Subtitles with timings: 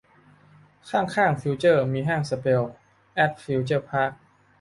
[0.89, 2.71] ข้างข้างฟิวเจอร์ มีห้างสเปลล์
[3.13, 4.11] แอท ฟิวเจอร์พาร์ค